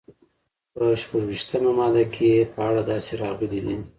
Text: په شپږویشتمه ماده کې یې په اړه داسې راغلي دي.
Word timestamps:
په 0.73 0.83
شپږویشتمه 1.01 1.71
ماده 1.77 2.03
کې 2.13 2.25
یې 2.35 2.43
په 2.53 2.59
اړه 2.69 2.81
داسې 2.91 3.11
راغلي 3.23 3.59
دي. 3.65 3.75